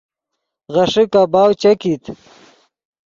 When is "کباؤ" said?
1.11-1.49